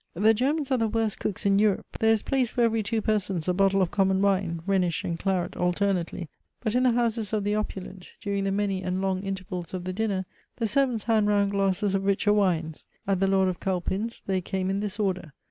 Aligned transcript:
The 0.15 0.33
Germans 0.33 0.71
are 0.71 0.79
the 0.79 0.87
worst 0.87 1.19
cooks 1.19 1.45
in 1.45 1.59
Europe. 1.59 1.85
There 1.99 2.11
is 2.11 2.23
placed 2.23 2.53
for 2.53 2.61
every 2.61 2.81
two 2.81 3.03
persons 3.03 3.47
a 3.47 3.53
bottle 3.53 3.83
of 3.83 3.91
common 3.91 4.19
wine 4.19 4.61
Rhenish 4.65 5.03
and 5.03 5.19
Claret 5.19 5.55
alternately; 5.55 6.27
but 6.59 6.73
in 6.73 6.81
the 6.81 6.93
houses 6.93 7.33
of 7.33 7.43
the 7.43 7.53
opulent, 7.53 8.09
during 8.19 8.45
the 8.45 8.51
many 8.51 8.81
and 8.81 8.99
long 8.99 9.21
intervals 9.21 9.75
of 9.75 9.83
the 9.83 9.93
dinner, 9.93 10.25
the 10.55 10.65
servants 10.65 11.03
hand 11.03 11.27
round 11.27 11.51
glasses 11.51 11.93
of 11.93 12.03
richer 12.05 12.33
wines. 12.33 12.87
At 13.05 13.19
the 13.19 13.27
Lord 13.27 13.47
of 13.47 13.59
Culpin's 13.59 14.23
they 14.25 14.41
came 14.41 14.71
in 14.71 14.79
this 14.79 14.99
order. 14.99 15.33